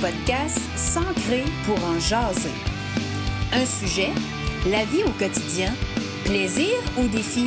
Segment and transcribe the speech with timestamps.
[0.00, 2.50] podcast S'ancrer pour en jaser.
[3.52, 4.10] Un sujet,
[4.66, 5.72] la vie au quotidien,
[6.24, 7.46] plaisir ou défi?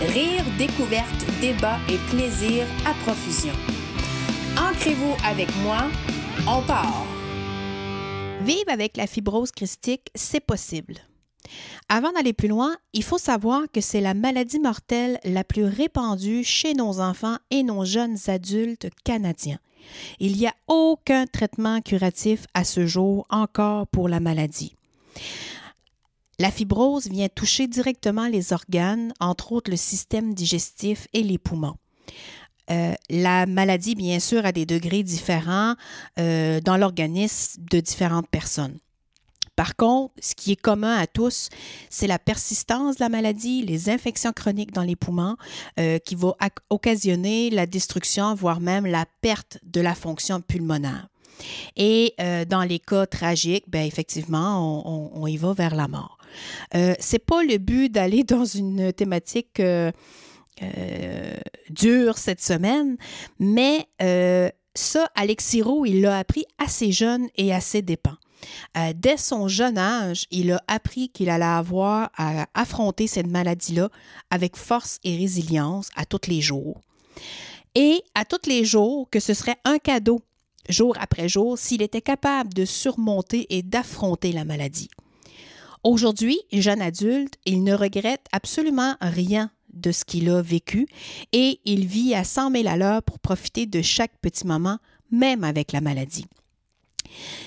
[0.00, 3.52] Rire, découverte, débat et plaisir à profusion.
[4.56, 5.88] Ancrez-vous avec moi,
[6.48, 7.04] on part!
[8.42, 10.94] Vivre avec la fibrose christique, c'est possible.
[11.88, 16.44] Avant d'aller plus loin, il faut savoir que c'est la maladie mortelle la plus répandue
[16.44, 19.58] chez nos enfants et nos jeunes adultes canadiens.
[20.18, 24.76] Il n'y a aucun traitement curatif à ce jour encore pour la maladie.
[26.38, 31.76] La fibrose vient toucher directement les organes, entre autres le système digestif et les poumons.
[32.70, 35.74] Euh, la maladie, bien sûr, a des degrés différents
[36.18, 38.78] euh, dans l'organisme de différentes personnes.
[39.60, 41.50] Par contre, ce qui est commun à tous,
[41.90, 45.36] c'est la persistance de la maladie, les infections chroniques dans les poumons
[45.78, 46.34] euh, qui vont
[46.70, 51.08] occasionner la destruction, voire même la perte de la fonction pulmonaire.
[51.76, 56.16] Et euh, dans les cas tragiques, ben, effectivement, on, y va vers la mort.
[56.74, 59.92] Euh, c'est pas le but d'aller dans une thématique euh,
[61.68, 62.96] dure cette semaine,
[63.38, 63.86] mais
[64.74, 68.16] ça, Alexis Roux, il l'a appris assez jeune et assez dépend.
[68.76, 73.88] Euh, dès son jeune âge, il a appris qu'il allait avoir à affronter cette maladie-là
[74.30, 76.80] avec force et résilience à tous les jours.
[77.74, 80.20] Et à tous les jours, que ce serait un cadeau,
[80.68, 84.90] jour après jour, s'il était capable de surmonter et d'affronter la maladie.
[85.82, 90.88] Aujourd'hui, jeune adulte, il ne regrette absolument rien de ce qu'il a vécu
[91.32, 94.78] et il vit à 100 000 à l'heure pour profiter de chaque petit moment,
[95.10, 96.26] même avec la maladie.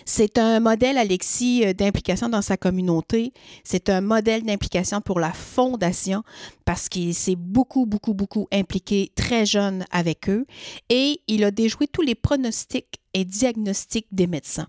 [0.06, 3.34] C'est un modèle, Alexis, euh, d'implication dans sa communauté.
[3.64, 6.24] C'est un modèle d'implication pour la fondation
[6.66, 10.46] parce qu'il s'est beaucoup, beaucoup, beaucoup impliqué très jeune avec eux
[10.90, 14.68] et il a déjoué tous les pronostics et diagnostics des médecins.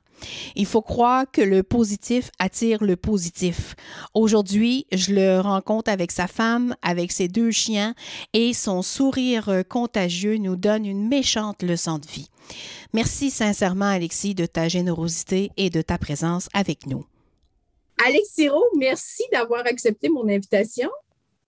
[0.55, 3.75] Il faut croire que le positif attire le positif.
[4.15, 7.94] Aujourd'hui, je le rencontre avec sa femme, avec ses deux chiens
[8.33, 12.28] et son sourire contagieux nous donne une méchante leçon de vie.
[12.93, 17.04] Merci sincèrement, Alexis, de ta générosité et de ta présence avec nous.
[18.04, 20.91] Alexis Roux, merci d'avoir accepté mon invitation.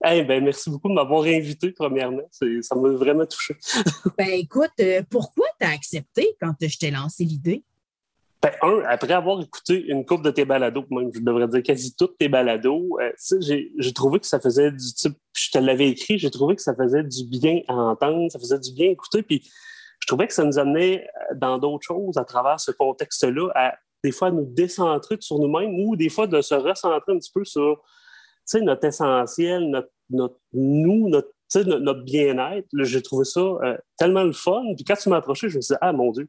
[0.01, 2.27] Ben, merci beaucoup de m'avoir invité, premièrement.
[2.31, 3.55] Ça m'a vraiment touché.
[4.17, 7.63] ben, écoute, euh, pourquoi tu as accepté quand je t'ai lancé l'idée?
[8.41, 11.95] Ben, un, après avoir écouté une coupe de tes balados, même, je devrais dire quasi
[11.95, 16.19] toutes tes balados, euh, j'ai trouvé que ça faisait du type, je te l'avais écrit,
[16.19, 19.23] j'ai trouvé que ça faisait du bien à entendre, ça faisait du bien à écouter,
[19.23, 19.49] puis
[19.99, 23.73] je trouvais que ça nous amenait euh, dans d'autres choses à travers ce contexte-là, à
[24.03, 27.43] des fois nous décentrer sur nous-mêmes ou des fois de se recentrer un petit peu
[27.43, 27.81] sur
[28.55, 32.67] notre essentiel, notre, notre nous, notre, notre bien-être.
[32.79, 34.61] J'ai trouvé ça euh, tellement le fun.
[34.75, 36.27] Puis quand tu m'as approché, je me suis dit, ah mon Dieu,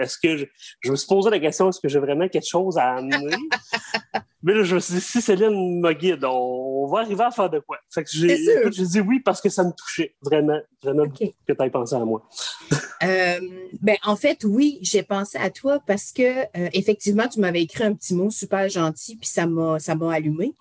[0.00, 2.96] est-ce que je, me suis posé la question, est-ce que j'ai vraiment quelque chose à
[2.96, 3.36] amener?
[4.42, 7.50] Mais là, je me suis dit, si Céline me guide, on, va arriver à faire
[7.50, 7.78] de quoi?
[7.92, 8.36] Fait que j'ai,
[8.70, 12.26] dit oui parce que ça me touchait vraiment, vraiment que tu aies pensé à moi.
[13.04, 13.38] Euh,
[13.80, 17.84] ben, en fait, oui, j'ai pensé à toi parce que euh, effectivement, tu m'avais écrit
[17.84, 20.52] un petit mot super gentil, puis ça m'a, ça m'a allumé.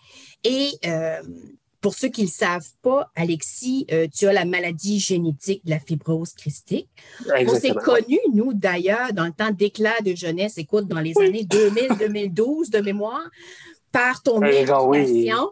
[0.44, 1.20] Et euh,
[1.82, 5.70] pour ceux qui ne le savent pas, Alexis, euh, tu as la maladie génétique de
[5.70, 6.90] la fibrose christique.
[7.48, 11.44] On s'est connus, nous, d'ailleurs, dans le temps d'éclat de jeunesse, écoute, dans les années
[11.44, 13.30] 2000-2012 de mémoire,
[13.92, 15.52] par ton implication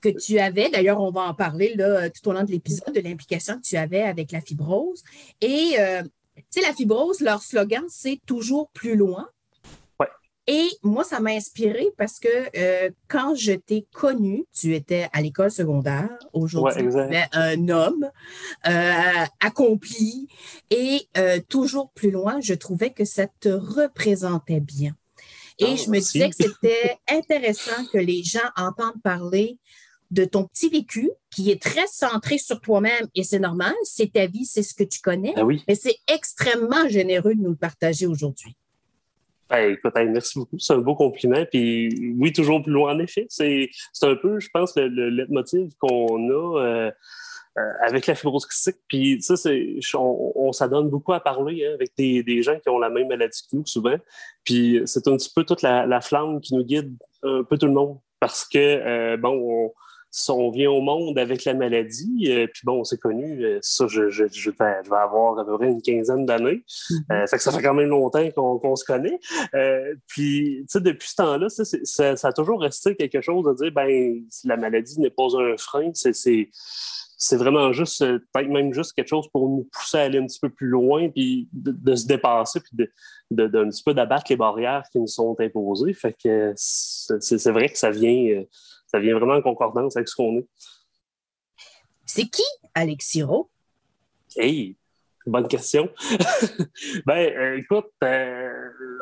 [0.00, 0.70] que tu avais.
[0.70, 3.76] D'ailleurs, on va en parler là, tout au long de l'épisode de l'implication que tu
[3.76, 5.02] avais avec la fibrose.
[5.40, 6.02] Et, euh,
[6.36, 9.28] tu sais, la fibrose, leur slogan, c'est toujours plus loin.
[10.50, 15.20] Et moi, ça m'a inspiré parce que euh, quand je t'ai connu, tu étais à
[15.20, 16.08] l'école secondaire.
[16.32, 18.10] Aujourd'hui, tu es un homme
[18.66, 20.26] euh, accompli
[20.70, 24.94] et euh, toujours plus loin, je trouvais que ça te représentait bien.
[25.58, 29.58] Et ah, je me disais que c'était intéressant que les gens entendent parler
[30.10, 34.26] de ton petit vécu qui est très centré sur toi-même et c'est normal, c'est ta
[34.26, 35.34] vie, c'est ce que tu connais.
[35.36, 35.62] Ah oui.
[35.68, 38.56] Mais c'est extrêmement généreux de nous le partager aujourd'hui.
[39.50, 40.58] Ben, écoute, merci beaucoup.
[40.58, 41.44] C'est un beau compliment.
[41.50, 43.26] Puis oui, toujours plus loin, en effet.
[43.28, 43.70] C'est
[44.02, 45.26] un peu, je pense, le, le
[45.78, 46.90] qu'on a euh,
[47.58, 48.80] euh, avec la fibrose cystique.
[48.88, 49.34] Puis ça,
[49.94, 53.08] on, on s'adonne beaucoup à parler hein, avec des, des, gens qui ont la même
[53.08, 53.96] maladie que nous, souvent.
[54.44, 57.66] Puis c'est un petit peu toute la, la, flamme qui nous guide un peu tout
[57.66, 57.98] le monde.
[58.20, 59.72] Parce que, euh, bon, on
[60.52, 64.24] vient au monde avec la maladie, euh, puis bon, c'est connu, euh, ça, je, je,
[64.30, 66.62] je, vais, avoir à peu près une quinzaine d'années.
[66.90, 67.28] Mm-hmm.
[67.28, 69.18] fait que ça fait quand même longtemps qu'on se connaît.
[70.06, 73.72] puis, tu sais, depuis ce temps-là, ça, ça, a toujours resté quelque chose de dire,
[73.72, 76.12] ben, la maladie n'est pas un frein, c'est
[77.20, 80.38] c'est vraiment juste, peut-être même juste quelque chose pour nous pousser à aller un petit
[80.38, 82.76] peu plus loin, puis de, se dépasser, puis
[83.32, 85.92] de, petit peu d'abattre les barrières qui nous sont imposées.
[85.94, 88.44] Fait que c'est, vrai que ça vient,
[88.88, 90.46] ça vient vraiment en concordance avec ce qu'on est.
[92.04, 92.42] C'est qui
[92.74, 93.48] Alexis Rowe?
[94.36, 94.76] Hey,
[95.30, 95.88] bonne question.
[97.06, 98.48] ben, euh, écoute, euh,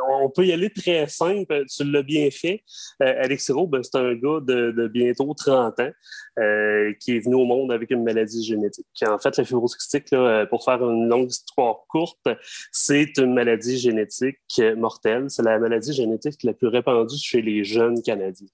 [0.08, 1.64] on peut y aller très simple.
[1.68, 2.62] Tu l'as bien fait.
[3.02, 5.90] Euh, Alexis Rowe, ben, c'est un gars de, bientôt 30 ans.
[6.38, 8.84] Euh, qui est venu au monde avec une maladie génétique.
[9.08, 12.28] En fait, la fibrose cystique, euh, pour faire une longue histoire courte,
[12.70, 15.30] c'est une maladie génétique mortelle.
[15.30, 18.48] C'est la maladie génétique la plus répandue chez les jeunes Canadiens.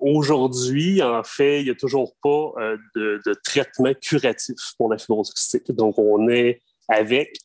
[0.00, 2.54] Aujourd'hui, en fait, il n'y a toujours pas
[2.96, 5.70] de, traitement curatif pour la fibrose cystique.
[5.72, 6.51] Donc, on est
[6.88, 7.36] avec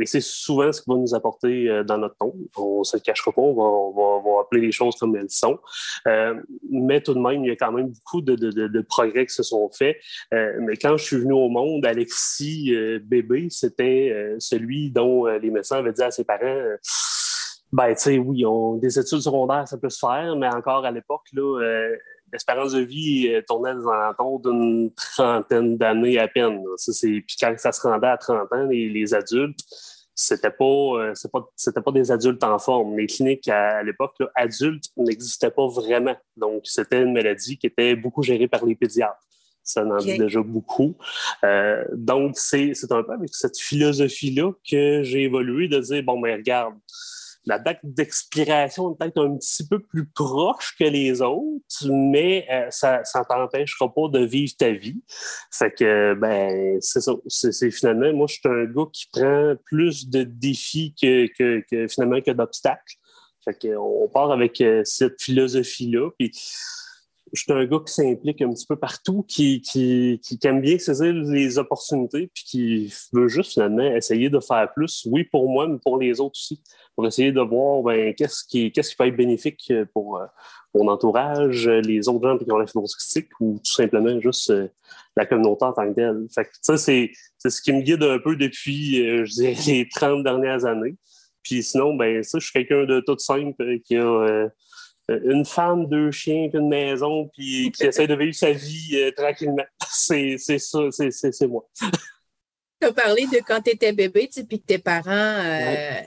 [0.00, 2.34] et c'est souvent ce qui va nous apporter euh, dans notre tombe.
[2.56, 5.58] On ne se cachera pas, on va, appeler les choses comme elles sont.
[6.06, 6.34] Euh,
[6.70, 9.70] mais tout de même, il y a quand même beaucoup de, progrès qui se sont
[9.70, 9.96] faits.
[10.32, 15.78] Euh, mais quand je suis venu au monde, Alexis bébé, c'était celui dont les médecins
[15.78, 16.62] avaient dit à ses parents
[17.72, 20.90] ben, tu sais, oui, on, des études secondaires, ça peut se faire, mais encore à
[20.90, 21.58] l'époque, là,
[22.32, 26.62] l'espérance de vie tournait dans l'entour d'une trentaine d'années à peine.
[26.96, 29.60] puis quand ça se rendait à 30 ans, les, adultes,
[30.14, 32.96] c'était pas, euh, pas, c'était pas des adultes en forme.
[32.96, 36.16] Les cliniques à, l'époque, adultes n'existaient pas vraiment.
[36.36, 39.20] Donc, c'était une maladie qui était beaucoup gérée par les pédiatres.
[39.62, 40.96] Ça en dit déjà beaucoup.
[41.44, 46.18] Euh, donc, c'est, c'est un peu avec cette philosophie-là que j'ai évolué de dire, bon,
[46.18, 46.74] mais regarde,
[47.44, 52.66] la date d'expiration est peut-être un petit peu plus proche que les autres, mais euh,
[52.70, 55.02] ça ne t'empêchera pas de vivre ta vie.
[55.50, 57.12] Fait que, ben, c'est ça.
[57.26, 61.26] C'est, finalement, moi, je suis un gars qui prend plus de défis que,
[61.68, 62.96] que, finalement que d'obstacles.
[63.44, 66.10] Fait qu'on part avec euh, cette philosophie-là.
[66.16, 66.30] Puis,
[67.32, 71.12] je suis un gars qui s'implique un petit peu partout, qui, qui, aime bien saisir
[71.14, 75.78] les opportunités, puis qui veut juste finalement essayer de faire plus, oui, pour moi, mais
[75.82, 76.62] pour les autres aussi,
[76.94, 80.26] pour essayer de voir ben, qu'est-ce qui, qu'est-ce qui peut être bénéfique pour euh,
[80.74, 82.96] mon entourage, les autres gens qui ont la fibrose
[83.40, 84.68] ou tout simplement juste euh,
[85.16, 86.26] la communauté en tant que telle.
[86.34, 89.56] Fait que, ça, c'est, c'est ce qui me guide un peu depuis, euh, je dirais,
[89.66, 90.96] les 30 dernières années.
[91.42, 94.48] Puis sinon, ben ça, je suis quelqu'un de tout simple qui a
[95.10, 99.10] euh, une femme, deux chiens, une maison, puis qui essaie de vivre sa vie euh,
[99.12, 99.64] tranquillement.
[99.88, 101.68] C'est ça, c'est moi.
[102.80, 106.00] tu as parlé de quand tu étais bébé, puis que tes parents euh,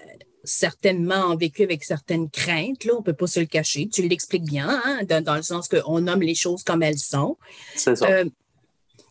[0.46, 3.88] certainement ont vécu avec certaines craintes, là, on ne peut pas se le cacher.
[3.88, 7.38] Tu l'expliques bien, hein, dans, le sens qu'on nomme les choses comme elles sont.
[7.76, 8.08] C'est ça.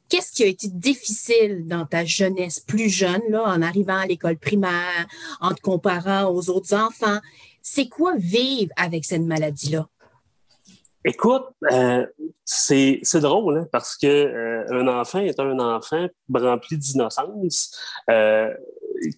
[0.08, 4.36] Qu'est-ce qui a été difficile dans ta jeunesse plus jeune, là, en arrivant à l'école
[4.36, 5.06] primaire,
[5.40, 7.18] en te comparant aux autres enfants?
[7.62, 9.88] C'est quoi vivre avec cette maladie-là?
[11.06, 12.06] Écoute, euh,
[12.44, 17.78] c'est drôle hein, parce que euh, un enfant est un enfant rempli d'innocence.
[18.08, 18.54] Euh,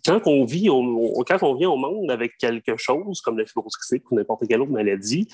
[0.04, 3.72] quand on vit quand on vient au monde avec quelque chose comme la fibrose
[4.10, 5.28] ou n'importe quelle autre maladie,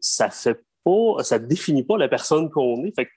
[0.00, 2.94] ça fait pas, ça définit pas la personne qu'on est.
[2.94, 3.08] Fait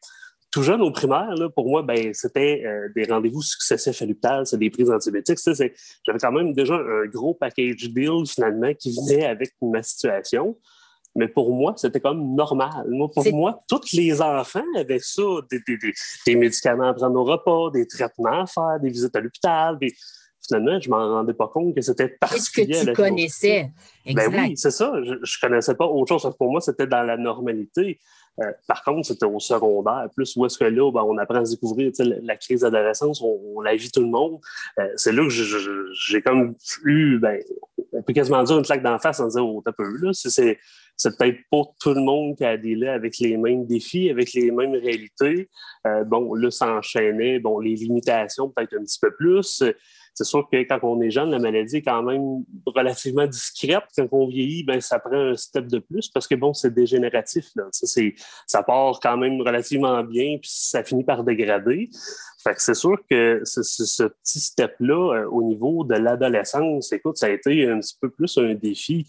[0.53, 4.45] tout jeune au primaire, là, pour moi, ben, c'était euh, des rendez-vous successifs à l'hôpital,
[4.45, 5.39] c'est des prises antibiotiques.
[5.43, 10.55] J'avais quand même déjà un gros package deal finalement qui venait avec ma situation.
[11.15, 12.85] Mais pour moi, c'était comme normal.
[12.89, 15.77] Moi, pour moi, tous les enfants avaient ça, des, des,
[16.25, 19.77] des, médicaments à prendre au repas, des traitements à faire, des visites à l'hôpital.
[20.47, 22.67] Finalement, je m'en rendais pas compte que c'était particulier.
[22.67, 23.71] Qu'est-ce que tu connaissais?
[24.13, 24.93] Ben oui, c'est ça.
[25.03, 26.35] Je, je connaissais pas autre chose.
[26.37, 27.99] Pour moi, c'était dans la normalité.
[28.39, 31.43] Euh, par contre, c'était au secondaire, plus où est-ce que là, ben, on apprend à
[31.43, 34.39] découvrir la crise d'adolescence, on, la vit tout le monde.
[34.79, 37.39] Euh, c'est là que j'ai comme eu, ben,
[37.91, 40.57] on peut quasiment dire une claque d'en face en disant, oh, t'as peu, là, c'est
[40.95, 44.33] c'est peut-être pas tout le monde qui a des là avec les mêmes défis, avec
[44.33, 45.49] les mêmes réalités.
[45.87, 49.63] Euh, bon, là, ça enchaînait, bon, les limitations peut-être un petit peu plus.
[50.13, 53.83] C'est sûr que quand on est jeune, la maladie est quand même relativement discrète.
[53.97, 57.47] Quand on vieillit, ben, ça prend un step de plus parce que bon, c'est dégénératif.
[57.55, 57.63] Là.
[57.71, 58.01] Ça,
[58.47, 61.89] ça part quand même relativement bien, puis ça finit par dégrader.
[62.43, 67.27] Fait que c'est sûr que ce, petit step-là, euh, au niveau de l'adolescence, écoute, ça
[67.27, 69.07] a été un petit peu plus un défi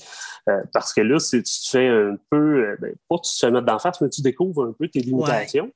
[0.49, 3.51] euh, parce que là, tu te fais un peu, euh, ben, pas tu te fais
[3.51, 5.73] mettre d'en face, mais tu découvres un peu tes limitations.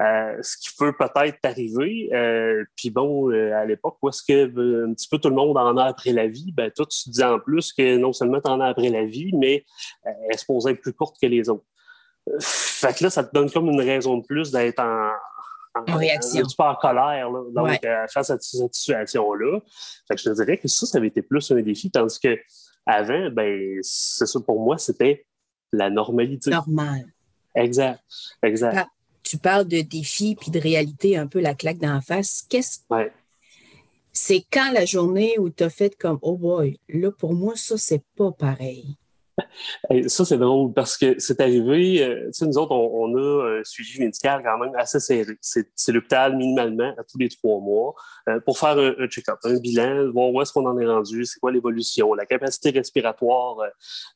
[0.00, 2.10] Euh, ce qui peut peut-être t'arriver.
[2.12, 5.56] Euh, puis bon, euh, à l'époque, où est-ce que un petit peu tout le monde
[5.56, 8.40] en a après la vie, ben toi, tu te dis en plus que non seulement
[8.40, 9.64] tu en as après la vie, mais
[10.04, 11.64] elle supposée être plus courte que les autres.
[12.40, 15.10] Fait que là, ça te donne comme une raison de plus d'être en,
[15.74, 16.40] en, réaction.
[16.40, 19.60] Un petit peu en colère là, donc, euh, face à cette situation-là.
[20.08, 22.38] Fait que je te dirais que ça, ça avait été plus un défi, tandis que
[22.86, 25.26] avant, ben, c'est ça pour moi, c'était
[25.72, 26.50] la normalité.
[26.50, 27.04] Normal.
[27.54, 28.00] Exact.
[28.42, 28.88] Exact.
[29.24, 32.44] Tu parles de défi puis de réalité, un peu la claque d'en face.
[32.48, 33.12] Qu'est-ce ouais.
[34.12, 37.76] C'est quand la journée où tu as fait comme Oh boy, là pour moi, ça,
[37.76, 38.96] c'est pas pareil.
[40.08, 43.64] Ça, c'est drôle parce que c'est arrivé, euh, tu sais, nous autres, on, a un
[43.64, 45.36] suivi médical quand même assez serré.
[45.40, 47.94] C'est l'hôpital minimalement à tous les trois mois
[48.28, 51.38] euh, pour faire un, check-up, un bilan, voir où est-ce qu'on en est rendu, c'est
[51.40, 53.58] quoi l'évolution, la capacité respiratoire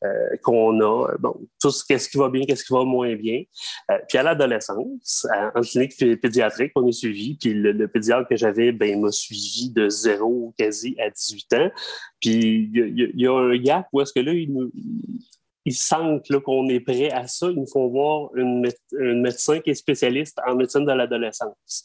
[0.04, 3.42] euh, qu'on a, bon, tout ce qu'est-ce qui va bien, qu'est-ce qui va moins bien.
[4.08, 9.00] puis à l'adolescence, en clinique pédiatrique, on est suivi, puis le, pédiatre que j'avais, ben,
[9.00, 11.70] m'a suivi de zéro quasi à 18 ans.
[12.20, 14.70] Puis il y, a un gap où est-ce que là, ils, nous,
[15.70, 17.48] sentent qu'on est prêt à ça.
[17.48, 21.84] Ils nous font voir une, un médecin qui est spécialiste en médecine de l'adolescence.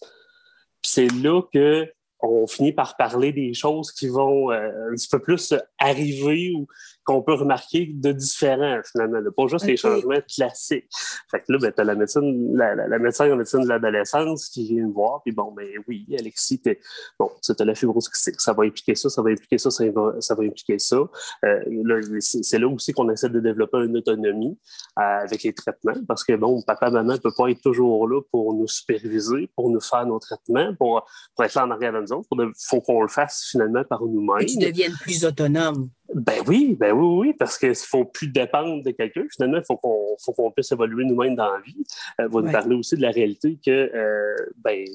[0.82, 1.88] c'est là que
[2.26, 6.68] on finit par parler des choses qui vont euh, un petit peu plus arriver ou
[7.06, 9.20] qu'on peut remarquer de différents, finalement.
[9.36, 10.88] Pas juste les changements classiques.
[11.30, 14.50] Fait que là, ben, tu as la médecine, la, la, médecin en médecine de l'adolescence
[14.50, 16.80] qui vient me voir, puis bon, ben oui, Alexis, t'es,
[17.20, 20.16] bon, tu as la fibrose ça va impliquer ça, ça va impliquer ça, ça va,
[20.20, 20.98] ça va impliquer ça.
[21.46, 24.58] Euh, c'est, là aussi qu'on essaie de développer une autonomie
[25.00, 28.22] euh, avec les traitements, parce que bon, papa, maman ne peut pas être toujours là
[28.32, 31.06] pour nous superviser, pour nous faire nos traitements, pour,
[31.36, 32.28] pour être là en arrière de nous autres.
[32.32, 34.46] Il faut qu'on le fasse finalement par nous-mêmes.
[34.46, 35.90] Que tu deviennes plus autonome.
[36.16, 39.24] Ben oui, ben oui, oui, parce qu'il ne faut plus dépendre de quelqu'un.
[39.32, 41.84] Finalement, il faut qu'on faut qu'on puisse évoluer nous-mêmes dans la vie.
[42.22, 44.86] Euh, vous nous parler aussi de la réalité que euh, ben,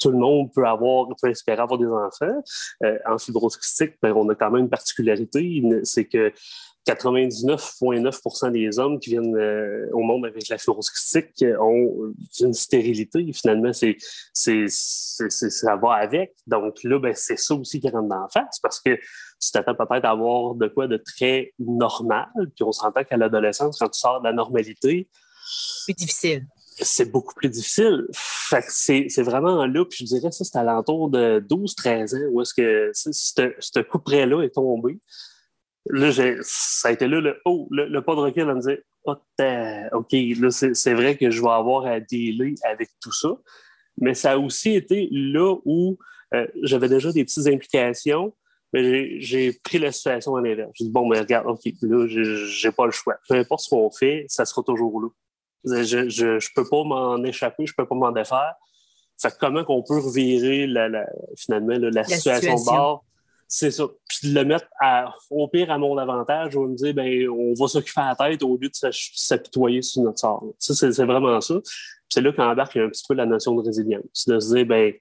[0.00, 2.42] tout le monde peut avoir, peut espérer avoir des enfants.
[2.84, 3.58] Euh, en fibrose
[4.02, 6.32] ben, on a quand même une particularité, c'est que
[6.86, 10.90] 99,9% des hommes qui viennent euh, au monde avec la fibrose
[11.60, 13.26] ont une stérilité.
[13.32, 13.96] Finalement, c'est,
[14.32, 16.34] c'est, ça va avec.
[16.46, 19.74] Donc là, ben, c'est ça aussi qui rentre dans la face parce que tu t'attends
[19.74, 22.28] peut-être à avoir de quoi de très normal.
[22.54, 25.08] Puis on s'entend qu'à l'adolescence, quand tu sors de la normalité,
[25.84, 26.46] plus difficile.
[26.76, 28.06] C'est beaucoup plus difficile.
[28.68, 32.54] c'est, vraiment là, puis je dirais ça, c'est à l'entour de 12-13 ans où est-ce
[32.54, 34.98] que ce coup près-là est tombé.
[35.86, 36.10] Là,
[36.42, 39.16] ça a été là le, oh, le, pas de recul à me dire oh,
[39.92, 43.28] OK, là, c'est vrai que je vais avoir à dealer avec tout ça.
[43.98, 45.98] Mais ça a aussi été là où
[46.34, 48.34] euh, j'avais déjà des petites implications,
[48.72, 50.70] mais j'ai pris la situation en l'inverse.
[50.74, 53.16] J'ai dit bon, mais regarde, OK, là, j'ai pas le choix.
[53.28, 55.08] Peu importe ce qu'on fait, ça sera toujours là.
[55.64, 58.54] Je, je, je peux pas m'en échapper, je peux pas m'en défaire.
[59.20, 63.04] Fait comment qu'on peut revirer la, finalement la, situation, de bord?
[63.48, 63.84] C'est ça.
[64.08, 64.66] Puis de le mettre
[65.30, 68.30] au pire à mon avantage, on va me dire, ben, on va s'occuper à la
[68.30, 70.44] tête au lieu de s'apitoyer sur notre sort.
[70.58, 71.54] Ça, c'est vraiment ça.
[72.08, 74.26] c'est là qu'embarque un petit peu la notion de résilience.
[74.26, 74.92] De se dire, ben,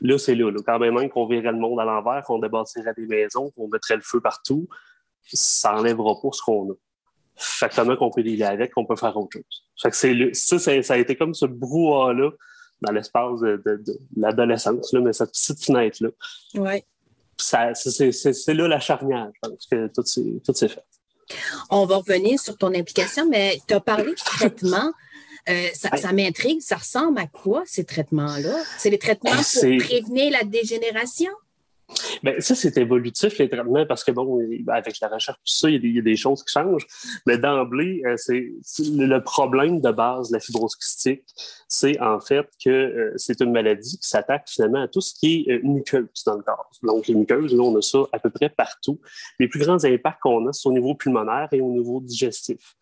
[0.00, 3.50] là, c'est là, Quand même, qu'on verrait le monde à l'envers, qu'on débâtirait des maisons,
[3.50, 4.68] qu'on mettrait le feu partout,
[5.24, 6.74] ça n'enlèvera pas ce qu'on a.
[7.36, 9.64] Fait que qu'on peut dealer avec, qu'on peut faire autre chose.
[9.80, 12.30] Fait que c'est ça, ça, a été comme ce brouhaha-là
[12.82, 16.10] dans l'espace de, de, de l'adolescence, mais cette petite fenêtre-là.
[16.54, 16.84] Oui
[17.40, 20.84] c'est là la charnière, je pense que tout s'est fait.
[21.70, 24.92] On va revenir sur ton implication, mais tu as parlé de traitement.
[25.48, 26.60] Euh, ça, m'intrigue.
[26.60, 28.56] Ça ressemble à quoi, ces traitements-là?
[28.78, 31.30] C'est les traitements pour prévenir la dégénération?
[32.22, 35.84] Bien, ça, c'est évolutif, les traitements, parce que, bon, avec la recherche, tout ça, il
[35.84, 36.86] y, a des, choses qui changent.
[37.26, 41.24] Mais d'emblée, euh, c'est le problème de base de la fibrose kystique,
[41.68, 45.46] c'est en fait que euh, c'est une maladie qui s'attaque finalement à tout ce qui
[45.48, 46.70] est euh, muqueuse dans le corps.
[46.82, 49.00] Donc, les muqueuses, là, on a ça à peu près partout.
[49.38, 52.76] Les plus grands impacts qu'on a, c'est au niveau pulmonaire et au niveau digestif.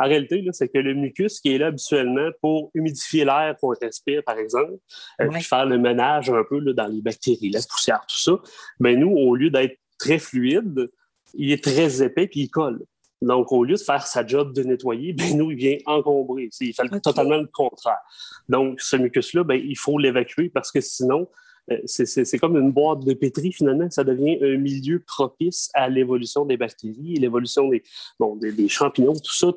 [0.00, 4.22] En réalité, c'est que le mucus qui est là habituellement pour humidifier l'air qu'on respire,
[4.24, 4.78] par exemple,
[5.20, 8.32] euh, puis faire le ménage un peu là, dans les bactéries, la poussière, tout ça,
[8.80, 10.90] ben nous, au lieu d'être très fluide,
[11.34, 12.80] il est très épais puis il colle.
[13.20, 16.48] Donc, au lieu de faire sa job de nettoyer, ben nous, il vient encombrer.
[16.60, 18.00] Il fait totalement le contraire.
[18.48, 21.28] Donc, ce mucus-là, ben, il faut l'évacuer parce que sinon,
[21.86, 23.90] c'est comme une boîte de pétri, finalement.
[23.90, 27.82] Ça devient un milieu propice à l'évolution des bactéries, l'évolution des,
[28.18, 29.52] bon, des, champignons, tout ça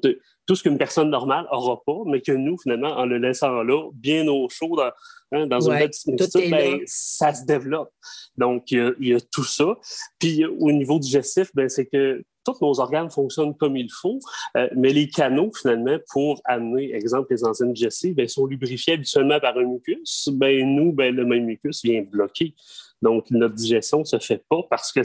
[0.46, 3.90] tout ce qu'une personne normale n'aura pas, mais que nous, finalement, en le laissant là,
[3.94, 4.92] bien au chaud, dans,
[5.32, 7.92] hein, dans une petite ben, ça se développe.
[8.38, 9.78] Donc, il y, a, tout ça.
[10.20, 14.20] Puis, au niveau digestif, ben, c'est que tous nos organes fonctionnent comme il faut,
[14.58, 19.40] euh, mais les canaux, finalement, pour amener, exemple, les enzymes digestives, ben, sont lubrifiés habituellement
[19.40, 20.30] par un mucus.
[20.32, 22.56] Ben, nous, ben, le même mucus vient bloquer.
[23.02, 25.02] Donc, notre digestion ne se fait pas parce que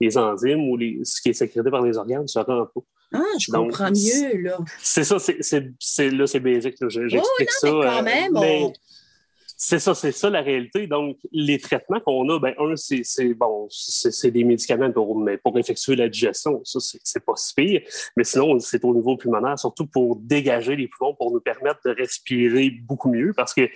[0.00, 2.80] les enzymes ou les, ce qui est sécrété par les organes ne se rend pas.
[3.14, 4.58] Ah, je comprends mieux, là.
[4.82, 6.76] C'est ça, c'est là, c'est basique.
[6.88, 8.02] J'explique oh, ça.
[8.02, 8.72] Mais quand euh, même,
[9.58, 10.86] c'est ça, c'est ça la réalité.
[10.86, 15.58] Donc, les traitements qu'on a, ben, un, c'est bon, c'est des médicaments pour, mais pour
[15.58, 16.60] effectuer la digestion.
[16.62, 17.80] Ça, c'est pas si pire.
[18.16, 21.90] Mais sinon, c'est au niveau pulmonaire, surtout pour dégager les poumons, pour nous permettre de
[21.90, 23.32] respirer beaucoup mieux.
[23.34, 23.68] Parce qu'un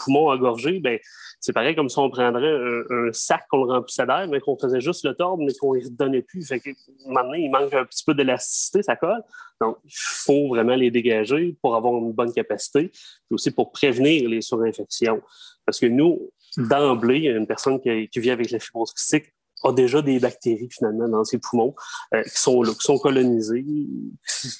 [0.00, 0.98] poumon engorgé, ben,
[1.40, 2.52] c'est pareil comme si on prendrait
[2.90, 6.22] un, sac qu'on remplissait d'air, mais qu'on faisait juste le tordre, mais qu'on ne redonnait
[6.22, 6.46] plus.
[6.46, 6.62] Fait
[7.06, 9.22] maintenant, il manque un petit peu d'élasticité, ça colle.
[9.60, 14.28] Donc, il faut vraiment les dégager pour avoir une bonne capacité, puis aussi pour prévenir
[14.28, 15.22] les surinfections.
[15.64, 19.32] Parce que nous, d'emblée, une personne qui, qui vit avec la fibrose cystique,
[19.62, 21.74] a déjà des bactéries finalement dans ses poumons
[22.14, 23.64] euh, qui sont là, qui sont colonisées.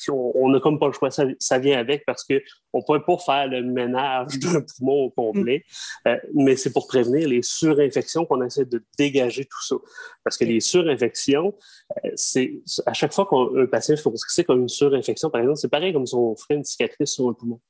[0.08, 3.46] On n'a comme pas le choix, ça, vient avec parce qu'on ne peut pas faire
[3.48, 5.64] le ménage d'un poumon au complet,
[6.04, 6.08] mm.
[6.08, 9.76] euh, mais c'est pour prévenir les surinfections qu'on essaie de dégager tout ça.
[10.24, 11.54] Parce que les surinfections,
[12.04, 15.92] euh, c'est à chaque fois qu'un patient fait comme une surinfection, par exemple, c'est pareil
[15.92, 17.60] comme si on ferait une cicatrice sur un poumon.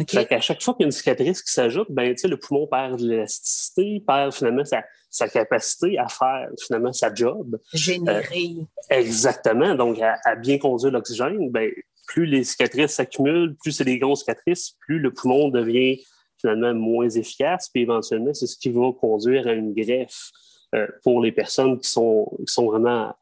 [0.00, 0.26] Okay.
[0.30, 3.08] À chaque fois qu'il y a une cicatrice qui s'ajoute, ben, le poumon perd de
[3.08, 7.58] l'élasticité, perd finalement sa, sa, capacité à faire finalement sa job.
[7.74, 8.56] Générer.
[8.58, 9.74] Euh, exactement.
[9.74, 11.70] Donc, à, bien conduire l'oxygène, ben,
[12.06, 16.00] plus les cicatrices s'accumulent, plus c'est des grosses cicatrices, plus le poumon devient
[16.40, 17.68] finalement moins efficace.
[17.72, 20.30] Puis éventuellement, c'est ce qui va conduire à une greffe
[20.74, 23.14] euh, pour les personnes qui sont, qui sont vraiment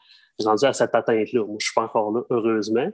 [0.45, 1.45] rendu à cette atteinte-là.
[1.45, 2.89] Moi, je suis pas encore là, heureusement.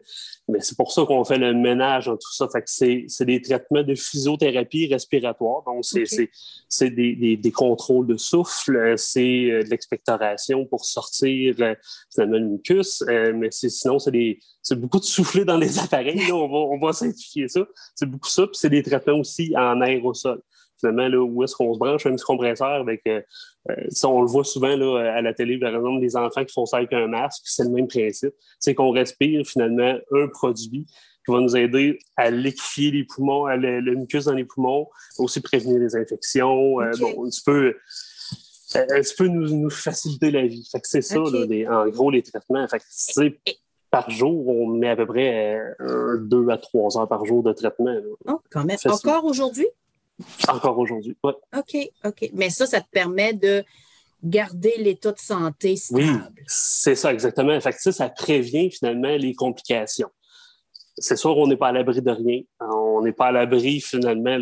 [0.49, 2.49] Mais c'est pour ça qu'on fait le ménage en tout ça.
[2.53, 2.71] Fait que
[3.07, 5.63] c'est, des traitements de physiothérapie respiratoire.
[5.65, 11.75] Donc, c'est, des, des, contrôles de souffle, c'est euh, de l'expectoration pour sortir euh,
[12.13, 13.03] finalement le mucus.
[13.09, 14.39] Euh, mais sinon, c'est des,
[14.73, 16.33] beaucoup de souffler dans les appareils.
[16.33, 17.67] on va, on va simplifier ça.
[17.95, 18.47] C'est beaucoup ça.
[18.47, 20.41] Puis c'est des traitements aussi en aérosol
[20.79, 23.03] finalement, là, où est-ce qu'on se branche un petit compresseur avec.
[23.07, 23.21] Euh,
[23.71, 26.67] euh, on le voit souvent là, à la télé, par exemple, des enfants qui font
[26.67, 28.35] ça avec un masque, c'est le même principe.
[28.61, 30.87] C'est qu'on respire finalement un produit
[31.25, 35.41] qui va nous aider à liquifier les poumons, à le, mucus dans les poumons, aussi
[35.41, 36.81] prévenir les infections.
[36.81, 37.75] Euh, bon, un petit peu.
[38.75, 40.69] Un peu nous, faciliter la vie.
[40.71, 42.67] Fait que c'est ça, là, en gros, les traitements.
[42.69, 43.37] Fait que,
[43.91, 45.59] par jour, on met à peu près
[46.21, 47.97] deux à trois heures par jour de traitement.
[48.27, 48.77] Oh, quand même.
[48.85, 49.67] Encore aujourd'hui?
[50.49, 51.33] Encore aujourd'hui, oui.
[51.57, 52.31] OK, OK.
[52.33, 53.65] Mais ça, ça te permet de
[54.23, 56.03] garder l'état de santé stable.
[56.03, 57.59] Oui, c'est ça, exactement.
[57.61, 60.09] Fait ça, ça prévient finalement les complications.
[60.99, 62.41] C'est sûr, on n'est pas à l'abri de rien.
[62.61, 64.39] On n'est pas à l'abri finalement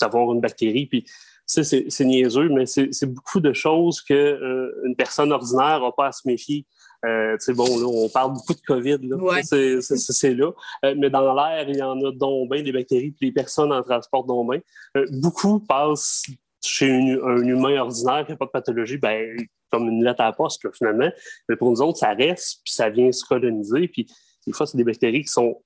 [0.00, 0.86] d'avoir une bactérie.
[0.86, 1.04] Puis
[1.44, 6.12] ça, c'est niaiseux, mais c'est beaucoup de choses qu'une euh, personne ordinaire n'a pas à
[6.12, 6.64] se méfier.
[7.06, 9.42] Euh, bon, là, on parle beaucoup de COVID, là.
[9.42, 10.50] C'est là.
[10.84, 13.72] Euh, mais dans l'air, il y en a dont bien des bactéries, puis les personnes
[13.72, 14.60] en transportent dont bien.
[14.96, 16.24] Euh, beaucoup passent
[16.62, 19.36] chez un humain ordinaire qui n'a pas de pathologie, ben,
[19.70, 21.10] comme une lettre à la poste, finalement.
[21.48, 23.88] Mais pour nous autres, ça reste, puis ça vient se coloniser.
[23.88, 24.06] Puis
[24.46, 25.60] des fois, c'est des bactéries qui sont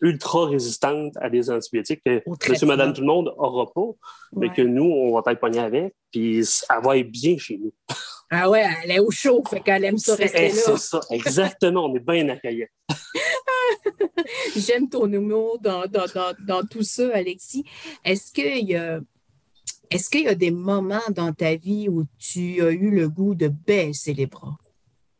[0.00, 3.90] ultra résistantes à des antibiotiques que monsieur, madame, tout le monde n'aura pas,
[4.34, 7.72] mais que nous, on va être pogné avec, puis elle va être bien chez nous.
[8.30, 10.54] Ah ouais, elle est au chaud, fait qu'elle aime ça rester là.
[10.54, 12.66] C'est ça, exactement, on est bien accueillants.
[14.56, 16.06] J'aime ton humour dans, dans,
[16.46, 17.64] dans, tout ça, Alexis.
[18.04, 19.00] Est-ce qu'il y a
[19.90, 23.34] est-ce qu'il y a des moments dans ta vie où tu as eu le goût
[23.34, 24.56] de baisser les bras?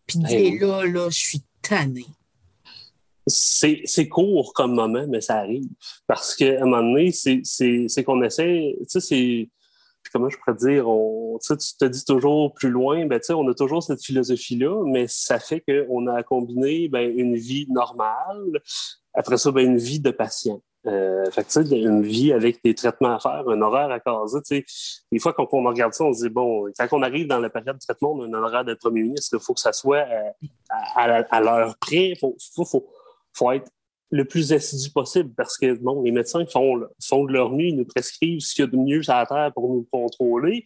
[0.07, 2.07] Puis dire là, là, je suis tanné.
[3.27, 5.69] C'est court comme moment, mais ça arrive.
[6.07, 9.49] Parce qu'à un moment donné, c'est qu'on essaie, tu sais, c'est
[10.13, 13.83] comment je pourrais dire, on, tu te dis toujours plus loin, ben, on a toujours
[13.83, 18.61] cette philosophie-là, mais ça fait qu'on a combiné ben, une vie normale,
[19.15, 20.61] après ça, ben, une vie de patient.
[20.87, 24.65] Euh, fait que, une vie avec des traitements à faire, un horaire à caser.
[25.13, 27.51] Des fois, quand on regarde ça, on se dit, bon, quand on arrive dans la
[27.51, 30.07] période de traitement, on a un horaire d'être premier ministre, il faut que ça soit
[30.09, 30.31] euh,
[30.97, 32.89] à, à, l'heure près, il faut, faut, faut,
[33.55, 33.71] être
[34.11, 37.77] le plus assidu possible parce que bon, les médecins font, font de leur nuit, ils
[37.77, 40.65] nous prescrivent ce qu'il y a de mieux sur la terre pour nous contrôler,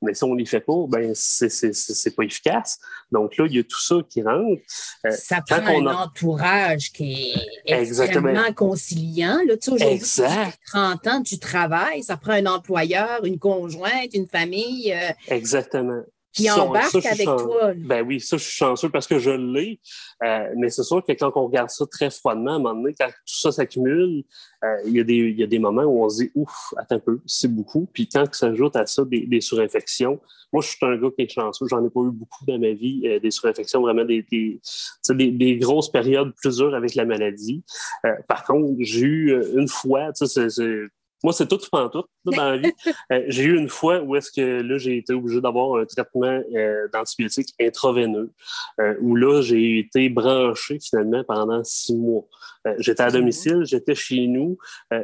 [0.00, 2.78] mais si on ne les fait pas, ben c'est pas efficace.
[3.12, 4.62] Donc là, il y a tout ça qui rentre.
[5.06, 7.34] Euh, ça prend un entourage qui
[7.66, 9.40] est extrêmement conciliant.
[9.46, 10.58] Là, tu sais, exact.
[10.68, 14.92] 30 ans, tu travailles, ça prend un employeur, une conjointe, une famille.
[14.92, 16.02] Euh, Exactement
[16.36, 17.72] qui embarque avec toi.
[17.76, 19.80] Ben oui, ça, je suis chanceux parce que je l'ai.
[20.22, 22.94] Euh, mais c'est sûr que quand on regarde ça très froidement, à un moment donné,
[22.98, 24.22] quand tout ça s'accumule,
[24.62, 26.74] euh, il, y a des, il y a des moments où on se dit ouf,
[26.76, 27.88] attends un peu, c'est beaucoup.
[27.92, 30.20] Puis quand s'ajoute à ça des, des, surinfections,
[30.52, 31.66] moi, je suis un gars qui est chanceux.
[31.68, 34.60] J'en ai pas eu beaucoup dans ma vie, euh, des surinfections, vraiment des, des,
[35.32, 37.64] des, grosses périodes plus dures avec la maladie.
[38.28, 40.48] par contre, j'ai eu une fois, tu sais,
[41.24, 42.72] Moi, c'est tout en tout dans la vie.
[43.12, 46.40] Euh, j'ai eu une fois où est-ce que là, j'ai été obligé d'avoir un traitement
[46.54, 48.32] euh, d'antibiotiques intraveineux,
[48.80, 52.24] euh, où là, j'ai été branché finalement pendant six mois.
[52.78, 54.58] j'étais à domicile, j'étais chez nous,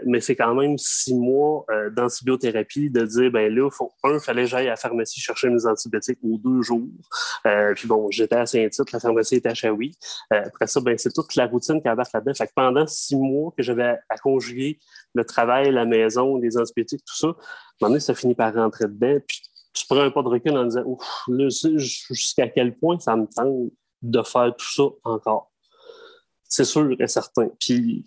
[0.04, 4.48] mais c'est quand même six mois d'antibiothérapie de dire, ben là, faut, un, fallait que
[4.48, 6.88] j'aille à la pharmacie chercher mes antibiotiques aux deux jours.
[7.76, 9.92] puis bon, j'étais à Saint-Tite, la pharmacie était à Chaoui.
[10.30, 12.34] après ça, ben c'est toute la routine qui embarque là-dedans.
[12.34, 14.80] Fait que pendant six mois que j'avais à conjuguer
[15.14, 17.28] le travail, la maison, les antibiotiques, tout ça.
[17.28, 17.34] À un
[17.80, 19.18] moment donné, ça finit par rentrer dedans.
[19.26, 23.16] Puis tu prends un pas de recul en disant Ouf, là, jusqu'à quel point ça
[23.16, 23.72] me tente
[24.02, 25.50] de faire tout ça encore.
[26.44, 27.48] C'est sûr et certain.
[27.58, 28.04] Puis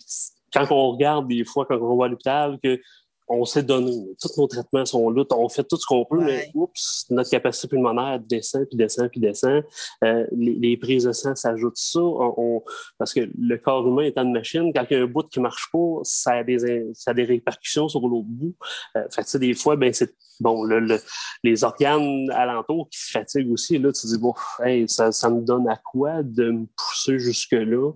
[0.53, 2.79] quand on regarde des fois, quand on va à l'hôpital, que
[3.27, 4.15] on s'est donné.
[4.21, 5.23] Tous nos traitements sont là.
[5.31, 9.19] On fait tout ce qu'on peut, mais oups, notre capacité pulmonaire descend, puis descend, puis
[9.19, 9.63] descend.
[10.03, 12.01] Euh, les, prises de sang s'ajoutent ça.
[12.97, 15.39] parce que le corps humain étant une machine, quand il y a un bout qui
[15.39, 18.55] ne marche pas, ça a des, ça a des répercussions sur l'autre bout.
[18.95, 20.99] Euh, fait des fois, ben, c'est bon, le,
[21.43, 23.79] les organes alentours qui se fatiguent aussi.
[23.79, 24.33] Là, tu te dis, bon,
[24.87, 27.91] ça, ça me donne à quoi de me pousser jusque-là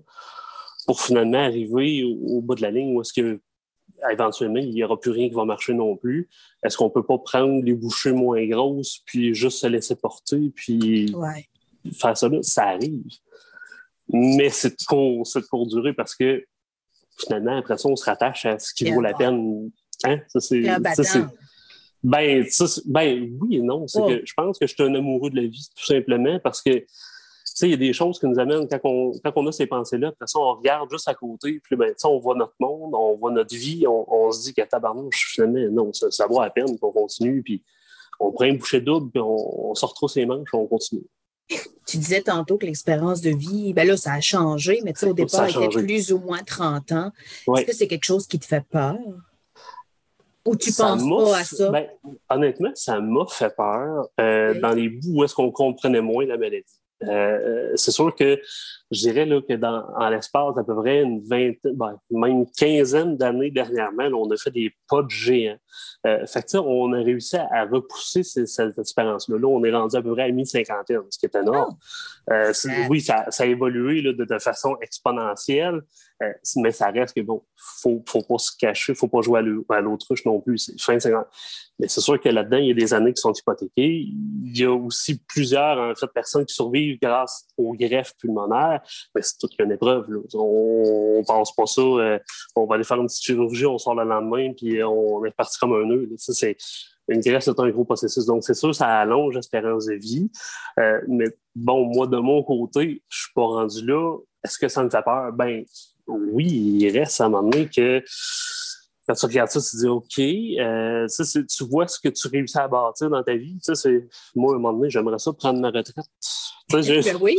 [0.88, 3.39] pour finalement arriver au, au bout de la ligne où est-ce que
[4.12, 6.30] éventuellement, il n'y aura plus rien qui va marcher non plus.
[6.64, 10.52] Est-ce qu'on ne peut pas prendre les bouchées moins grosses, puis juste se laisser porter,
[10.56, 11.14] puis
[11.94, 12.40] faire ça là?
[12.42, 13.04] Ça arrive.
[14.12, 16.44] Mais c'est pour, pour durer parce que
[17.18, 19.72] finalement, après ça, on se rattache à ce qui vaut la peine.
[20.04, 20.20] Hein?
[20.28, 20.62] Ça, c'est,
[22.02, 22.46] ben,
[22.86, 23.88] ben, oui et non.
[23.88, 26.62] C'est que je pense que je suis un amoureux de la vie, tout simplement, parce
[26.62, 26.86] que
[27.67, 30.08] il y a des choses qui nous amènent, quand on, quand on a ces pensées-là,
[30.08, 33.15] de toute façon, on regarde juste à côté, puis ben, on voit notre monde, on
[33.15, 36.78] voit notre vie, on, se dit qu'à tabarnouche, finalement, non, ça, ça vaut la peine
[36.80, 37.63] qu'on continue, puis
[38.19, 41.06] on prend une bouchée double, puis on, sort trop ses manches, on continue.
[41.88, 45.50] Tu disais tantôt que l'expérience de vie, ben là, ça a changé, mais au départ,
[45.50, 47.12] il était plus ou moins 30 ans.
[47.56, 48.98] Est-ce que c'est quelque chose qui te fait peur?
[50.45, 51.69] Ou tu penses pas à ça?
[51.69, 51.88] Ben,
[52.30, 56.38] honnêtement, ça m'a fait peur euh, dans les bouts où est-ce qu'on comprenait moins la
[56.38, 56.79] maladie.
[57.04, 58.42] Euh, c'est sûr que
[58.91, 63.17] je dirais là, que dans en l'espace d'à peu près une vingtaine, ben, même quinzaine
[63.17, 65.58] d'années dernièrement, on a fait des pas de géants.
[66.08, 69.38] Euh, fait que, on a réussi à, repousser cette expérience-là.
[69.38, 71.75] Là, on est rendu à peu près à mi-cinquantaine, ce qui est énorme.
[71.78, 72.34] Oh.
[72.34, 72.54] Euh,
[72.89, 75.82] oui, ça, ça, a évolué là, de, de, façon exponentielle,
[76.23, 79.82] euh, mais ça reste que bon, faut, faut pas se cacher, faut pas jouer à
[79.82, 80.58] l'autruche non plus.
[80.58, 81.25] C'est fin 50.
[81.80, 84.06] Mais c'est sûr que là-dedans, il y a des années qui sont hypothéquées.
[84.43, 88.79] Il y a aussi plusieurs, en fait, personnes qui survivent grâce aux greffes pulmonaires,
[89.15, 90.06] mais c'est toute une épreuve.
[90.34, 91.82] On, ne pense pas ça.
[91.82, 92.20] Euh,
[92.56, 95.58] on va aller faire une petite chirurgie, on sort le lendemain, puis on est parti
[95.60, 96.10] comme un nœud.
[96.18, 96.58] Ça, c'est
[97.10, 98.26] une greffe, c'est un gros processus.
[98.26, 100.32] Donc, c'est sûr, ça allonge l'espérance de vie.
[100.80, 104.18] Euh, mais bon, moi, de mon côté, je suis pas rendu là.
[104.44, 105.32] Est-ce que ça me fait peur?
[105.34, 105.63] Ben,
[106.08, 108.04] oui, il reste à un moment donné que
[109.08, 112.28] quand tu regardes ça, tu te dis OK, euh, ça, tu vois ce que tu
[112.28, 113.58] réussis à bâtir dans ta vie.
[113.62, 113.74] Ça,
[114.36, 116.06] moi, à un moment donné, j'aimerais ça prendre ma retraite.
[116.72, 117.36] Ben oui?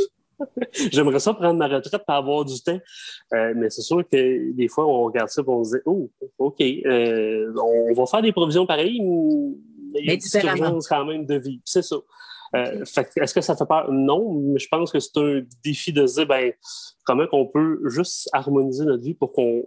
[0.93, 2.81] J'aimerais ça prendre ma retraite pour avoir du temps.
[3.35, 6.11] Euh, mais c'est sûr que des fois, on regarde ça et on se dit Oh,
[6.39, 11.05] OK, euh, on va faire des provisions pareilles, mais il y a une urgence quand
[11.05, 11.61] même de vie.
[11.65, 11.97] C'est ça.
[12.57, 12.85] Euh,
[13.17, 13.91] est-ce que ça fait peur?
[13.93, 16.53] Non, mais je pense que c'est un défi de se dire ben,
[17.05, 19.65] comment on peut juste harmoniser notre vie pour qu'on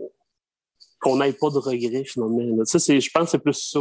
[0.99, 2.63] qu'on n'ait pas de regrets finalement.
[2.63, 3.79] Ça, je pense que c'est plus ça.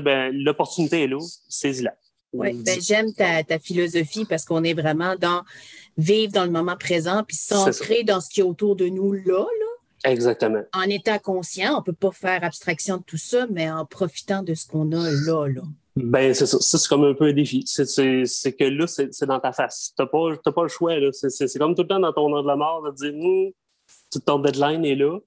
[0.00, 1.94] Ben, l'opportunité est là, saisis-la.
[2.32, 5.42] Oui, ben, j'aime ta, ta, philosophie parce qu'on est vraiment dans
[5.98, 9.38] vivre dans le moment présent puis s'ancrer dans ce qui est autour de nous là,
[9.38, 9.66] là.
[10.04, 10.62] Exactement.
[10.74, 14.42] En étant conscient, on ne peut pas faire abstraction de tout ça, mais en profitant
[14.42, 15.62] de ce qu'on a là, là.
[15.94, 16.58] Ben, c'est ça.
[16.58, 17.64] Ça, c'est comme un peu un défi.
[17.66, 19.92] C'est que là, c'est dans ta face.
[19.94, 20.94] Tu n'as pas, pas le choix.
[21.12, 23.52] C'est comme tout le temps dans ton nom de la mort de dire hum,
[24.24, 25.18] ton deadline est là,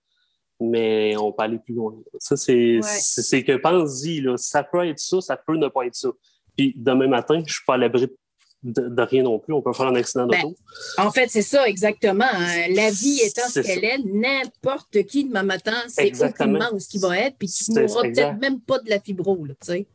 [0.60, 1.94] mais on peut aller plus loin.
[2.20, 2.82] Ça, c'est
[3.44, 4.26] que pense-y.
[4.38, 6.10] Ça peut être ça, ça peut ne pas être ça.
[6.58, 8.08] Puis demain matin, je ne suis pas à l'abri
[8.64, 9.54] de, rien non plus.
[9.54, 10.56] On peut faire un accident ben, d'auto.
[10.98, 12.26] en fait, c'est ça, exactement.
[12.32, 12.68] Hein.
[12.74, 16.98] La vie étant ce qu'elle est, n'importe qui demain matin, c'est aucunement où ce qui
[16.98, 19.88] va être, puis tu ne mourras peut-être même pas de la fibro, tu sais.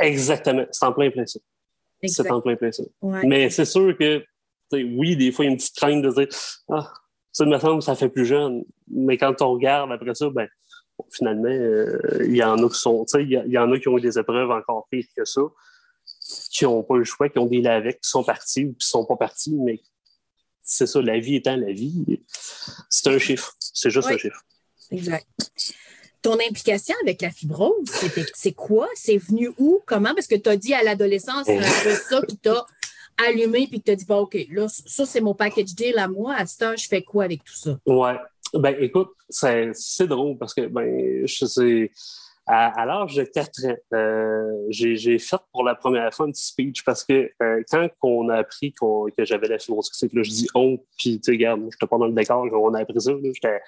[0.00, 0.66] Exactement.
[0.70, 1.38] C'est en plein plein ça.
[2.04, 2.82] C'est en plein plein ça.
[3.02, 4.24] Mais c'est sûr que,
[4.72, 6.28] oui, des fois, il y a une petite crainte de dire
[6.68, 6.92] Ah,
[7.32, 8.64] ça me semble ça fait plus jeune.
[8.88, 10.48] Mais quand on regarde après ça, ben,
[11.10, 14.00] finalement, euh, il y en a qui sont, il y, en a qui ont eu
[14.00, 15.42] des épreuves encore pires que ça,
[16.56, 18.88] qui n'ont pas le choix, qui ont des avec, qui sont partis ou qui ne
[18.88, 19.80] sont pas partis, mais
[20.62, 22.20] c'est ça, la vie étant la vie,
[22.88, 23.54] c'est un chiffre.
[23.60, 24.42] C'est juste un chiffre.
[24.90, 25.26] Exact.
[26.22, 27.90] Ton implication avec la fibrose,
[28.34, 28.88] c'est quoi?
[28.94, 29.80] C'est venu où?
[29.86, 30.14] Comment?
[30.14, 32.66] Parce que tu as dit à l'adolescence, c'est ça qui t'a
[33.28, 36.34] allumé puis que tu as dit, OK, là, ça, c'est mon package deal à moi.
[36.34, 37.78] À ce temps, je fais quoi avec tout ça?
[37.86, 38.16] Ouais.
[38.54, 41.90] Ben, écoute, c'est drôle parce que, ben, je sais,
[42.46, 46.84] à, l'âge de 4 ans, euh, j'ai fait pour la première fois un petit speech
[46.84, 50.46] parce que euh, quand on a appris que j'avais la fibrose que là, je dis
[50.54, 53.12] on, puis tu sais, regarde, je te pas dans le décor, on a appris ça,
[53.22, 53.60] j'étais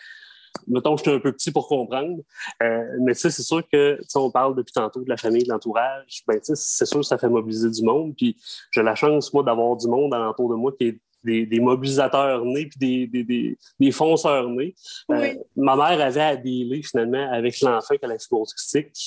[0.66, 2.18] mettons, j'étais un peu petit pour comprendre.
[2.62, 5.48] Euh, mais tu sais, c'est sûr que, on parle depuis tantôt de la famille, de
[5.48, 6.22] l'entourage.
[6.26, 8.14] Ben, tu sais, c'est sûr que ça fait mobiliser du monde.
[8.16, 8.36] Puis
[8.70, 12.66] j'ai la chance, moi, d'avoir du monde alentour de moi qui est des, mobilisateurs nés
[12.66, 14.74] puis des, des, fonceurs nés.
[15.10, 18.54] Euh, ma mère avait à dealer finalement avec l'enfant qui a la fibrose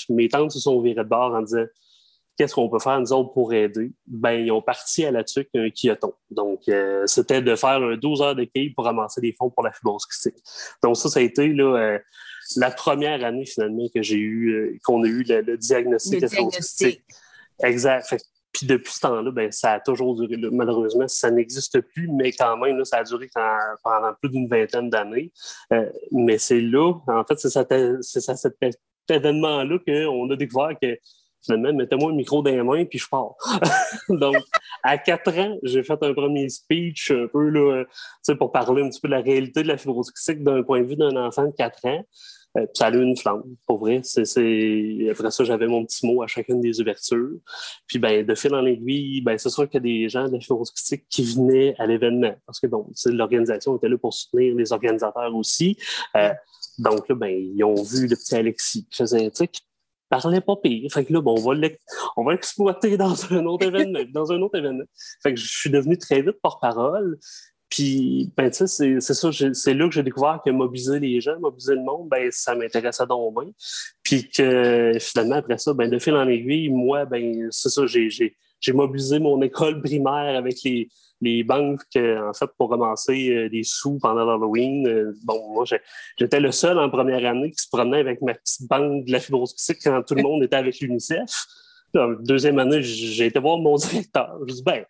[0.10, 1.65] Mes tantes se sont virées de bord en disant
[2.38, 3.91] qu'est-ce qu'on peut faire nous autres pour aider?
[4.08, 6.13] Ben, ils ont parti à la tuque un quilloton.
[6.30, 9.63] Donc, euh, c'était de faire un 12 heures de quille pour ramasser des fonds pour
[9.63, 10.06] la fibrose
[10.84, 12.00] Donc, ça, ça a été là, euh,
[12.58, 16.76] la première année finalement que j'ai eu, qu'on a eu le, diagnostic de fibrose
[17.63, 18.15] Exact.
[18.52, 20.38] Puis depuis ce temps-là, ben, ça a toujours duré.
[20.52, 23.30] Malheureusement, ça n'existe plus, mais quand même, ça a duré
[23.84, 25.32] pendant plus d'une vingtaine d'années.
[25.72, 28.56] Euh, mais c'est là, en fait, c'est cet
[29.10, 30.98] événement-là qu'on a découvert que
[31.44, 33.34] finalement, mettez-moi un micro dans les mains, puis je pars.
[34.10, 34.38] Donc,
[34.84, 37.84] à quatre ans, j'ai fait un premier speech un peu là,
[38.38, 40.96] pour parler un petit peu de la réalité de la fibrose d'un point de vue
[40.96, 42.04] d'un enfant de quatre ans.
[42.58, 44.02] Euh, ça a eu une flamme, pour vrai.
[44.04, 47.38] C'est, Après ça, j'avais mon petit mot à chacune des ouvertures.
[47.88, 50.34] Puis, ben, de fil en aiguille, ben, c'est sûr qu'il y a des gens de
[50.34, 52.36] la fibrose qui venaient à l'événement.
[52.46, 55.78] Parce que, bon, l'organisation était là pour soutenir les organisateurs aussi.
[56.16, 56.34] Euh,
[56.78, 59.48] donc, là, ben, ils ont vu le petit Alexis qui faisait, tu
[60.12, 60.92] parlait pas pire.
[60.92, 61.68] Fait que là, bon, on va,
[62.18, 64.84] on l'exploiter dans un autre événement, dans un autre événement.
[65.24, 67.18] Fait que je suis devenu très vite porte-parole.
[67.71, 71.39] Puis, ben, tu sais, c'est ça, c'est là que j'ai découvert que mobiliser les gens,
[71.39, 73.49] mobiliser le monde, ben, ça m'intéressait donc bien.
[74.03, 78.73] Puis que finalement, après ça, ben, de fil en aiguille, moi, ben, c'est ça, j'ai
[78.73, 80.89] mobilisé mon école primaire avec les,
[81.21, 84.86] les banques, en fait, pour ramasser euh, des sous pendant l'Halloween.
[84.86, 85.63] Euh, bon, moi,
[86.17, 89.21] j'étais le seul en première année qui se promenait avec ma petite banque de la
[89.21, 91.45] fibrose quand tout le monde était avec l'UNICEF.
[92.19, 94.38] Deuxième année, j'ai été voir mon directeur.
[94.45, 94.84] Je ben,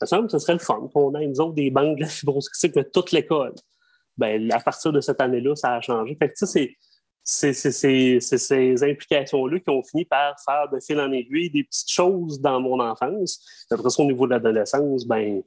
[0.00, 2.08] ça semble que ce serait le fun qu'on ait, nous autres, des banques de la
[2.08, 3.54] fibrose de toute l'école.
[4.16, 6.16] Ben, à partir de cette année-là, ça a changé.
[6.16, 6.76] Fait que, c'est
[7.30, 12.40] c'est ces implications-là qui ont fini par faire de fil en aiguille des petites choses
[12.40, 13.44] dans mon enfance.
[13.70, 15.42] Après ça, au niveau de l'adolescence, ben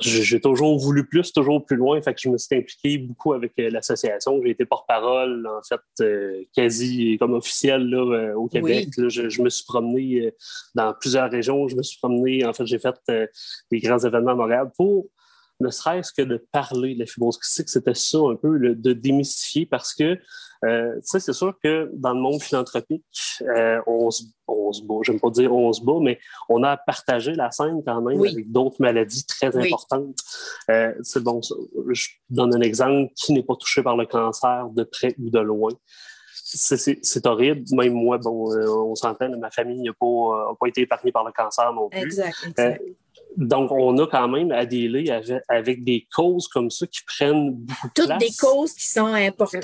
[0.00, 2.00] j'ai toujours voulu plus, toujours plus loin.
[2.02, 4.40] Fait que je me suis impliqué beaucoup avec euh, l'association.
[4.42, 8.88] J'ai été porte-parole, en fait, euh, quasi comme officiel là, euh, au Québec.
[8.96, 10.32] je, me suis promené
[10.74, 11.68] dans plusieurs régions.
[11.68, 12.96] Je me suis promené, en fait, j'ai fait
[13.70, 15.06] des grands événements à Montréal pour
[15.60, 19.94] ne serait-ce que de parler de la fibrose c'était ça un peu, de démystifier parce
[19.94, 20.18] que
[20.64, 23.04] euh, c'est sûr que dans le monde philanthropique,
[23.42, 26.18] euh, on, se, on se bat, j'aime pas dire on se bat, mais
[26.48, 30.18] on a partagé la scène quand même avec d'autres maladies très importantes.
[30.70, 31.40] Euh, c'est bon,
[31.90, 35.40] je donne un exemple qui n'est pas touché par le cancer de près ou de
[35.40, 35.70] loin.
[36.34, 37.62] C'est horrible.
[37.72, 41.32] Même moi, bon, euh, on s'entend, ma famille n'a pas, pas, été épargnée par le
[41.32, 42.00] cancer non plus.
[42.00, 42.82] Exact, exact.
[43.36, 45.10] Donc, on a quand même à délai
[45.48, 48.18] avec, des causes comme ça qui prennent beaucoup de toutes place.
[48.18, 49.60] Toutes des causes qui sont importantes,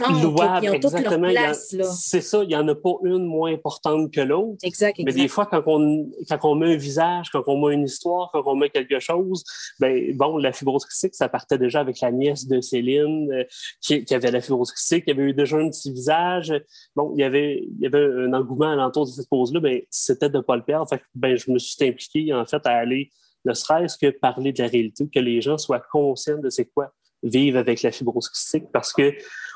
[0.60, 1.74] qui ont toutes leur place.
[1.98, 4.58] C'est ça, il n'y en a pas une moins importante que l'autre.
[4.62, 7.84] Exact, Mais des fois, quand on, quand on met un visage, quand on met une
[7.84, 9.44] histoire, quand on met quelque chose,
[9.80, 13.44] ben bon, la fibrose ça partait déjà avec la nièce de Céline euh,
[13.80, 16.52] qui, avait la fibrose qui avait eu déjà un petit visage.
[16.94, 20.28] Bon, il y avait, il y avait un engouement alentour de cette pose-là, ben, c'était
[20.28, 20.88] de ne pas le perdre.
[20.88, 23.10] Fait ben, je me suis impliqué, en fait, à aller
[23.46, 26.92] ne serait-ce que parler de la réalité, que les gens soient conscients de c'est quoi
[27.22, 29.14] vivre avec la fibrose cystique, parce que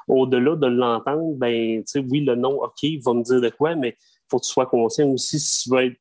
[0.09, 4.27] au-delà de l'entendre, ben, oui, le nom, OK, va me dire de quoi, mais il
[4.31, 5.97] faut que tu sois conscient aussi si tu veux être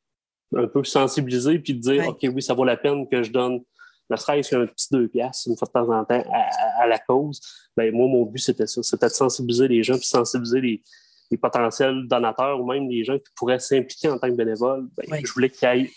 [0.55, 3.61] un peu sensibilisé puis te dire, OK, oui, ça vaut la peine que je donne
[4.09, 6.23] ne serait-ce qu'un petit deux piastres une fois de temps en temps
[6.81, 7.41] à, la cause.
[7.77, 8.81] Ben, moi, mon but, c'était ça.
[8.81, 13.31] C'était de sensibiliser les gens puis sensibiliser les, potentiels donateurs ou même les gens qui
[13.35, 14.87] pourraient s'impliquer en tant que bénévoles.
[14.97, 15.91] Ben, je voulais qu'il y ait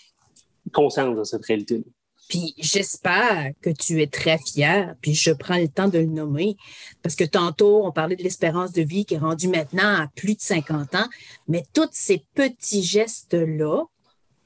[0.73, 1.85] conscience de cette réalité.
[2.29, 6.57] Puis j'espère que tu es très fier, puis je prends le temps de le nommer,
[7.03, 10.35] parce que tantôt, on parlait de l'espérance de vie qui est rendue maintenant à plus
[10.35, 11.09] de 50 ans,
[11.49, 13.85] mais tous ces petits gestes-là,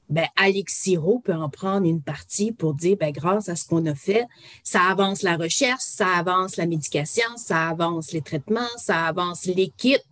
[0.09, 3.87] ben, Alex Siro peut en prendre une partie pour dire, ben, grâce à ce qu'on
[3.87, 4.25] a fait,
[4.63, 10.03] ça avance la recherche, ça avance la médication, ça avance les traitements, ça avance l'équipe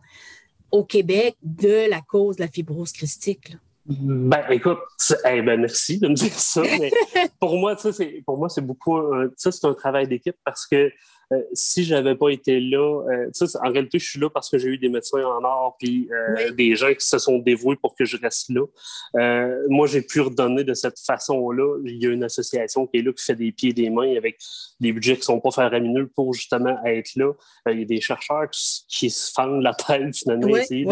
[0.71, 3.57] au Québec de la cause de la fibrose christique.
[3.87, 4.79] Ben, écoute,
[5.25, 6.63] ben, merci de me dire ça.
[6.63, 6.91] Mais
[7.41, 8.99] pour moi, c'est pour moi, c'est beaucoup,
[9.37, 10.91] ça, c'est un travail d'équipe parce que
[11.33, 13.31] euh, si je n'avais pas été là, euh,
[13.63, 16.51] en réalité, je suis là parce que j'ai eu des médecins en or puis euh,
[16.53, 18.67] des gens qui se sont dévoués pour que je reste là.
[19.69, 21.79] moi, j'ai pu redonner de cette façon-là.
[21.85, 24.17] Il y a une association qui est là, qui fait des pieds et des mains
[24.17, 24.39] avec
[24.81, 27.33] des budgets qui sont pas faramineux pour justement être là.
[27.71, 28.49] il y a des chercheurs
[28.89, 30.85] qui, se fendent la tête finalement, essayer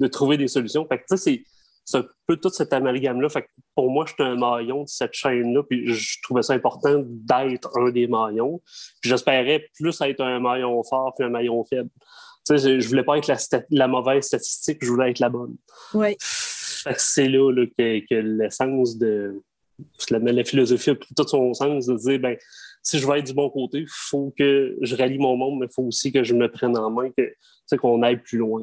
[0.00, 0.86] de, trouver des solutions.
[0.86, 1.42] Fait que, c'est
[1.86, 3.28] c'est un peu tout cet amalgame-là.
[3.28, 7.70] Fait pour moi, j'étais un maillon de cette chaîne-là, puis je trouvais ça important d'être
[7.78, 8.60] un des maillons.
[9.00, 11.88] Puis j'espérais plus être un maillon fort qu'un maillon faible.
[12.44, 13.32] Tu sais, je, voulais pas être
[13.70, 15.56] la, mauvaise statistique, je voulais être la bonne.
[15.94, 16.16] Oui.
[16.18, 19.40] c'est là, que, l'essence de
[20.10, 22.36] la, philosophie a pris tout son sens de dire ben
[22.86, 25.66] si je veux être du bon côté, il faut que je rallie mon monde, mais
[25.66, 28.62] il faut aussi que je me prenne en main, que qu'on aille plus loin.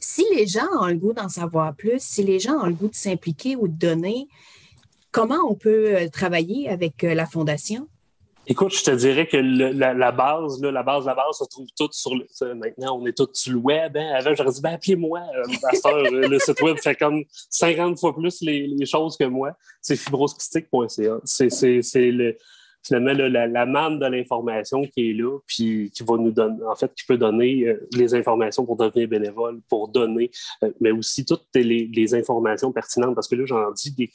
[0.00, 2.86] Si les gens ont le goût d'en savoir plus, si les gens ont le goût
[2.86, 4.28] de s'impliquer ou de donner,
[5.10, 7.88] comment on peut euh, travailler avec euh, la Fondation?
[8.46, 12.14] Écoute, je te dirais que la, base, la base, la base se trouve toute sur
[12.14, 12.54] le.
[12.54, 13.96] Maintenant, on est tous sur le web.
[13.96, 14.12] Hein.
[14.14, 15.20] Avant, j'aurais dit, ben, appelez-moi.
[15.20, 19.56] Euh, le site web fait comme 50 fois plus les, choses que moi.
[19.82, 21.20] C'est fibrosquistique.ca.
[21.24, 22.36] C'est le
[22.82, 26.74] finalement la, la, manne de l'information qui est là, puis qui va nous donner, en
[26.74, 30.30] fait, qui peut donner euh, les informations pour devenir bénévole, pour donner,
[30.64, 34.10] euh, mais aussi toutes les, informations pertinentes, parce que là, j'en dis des,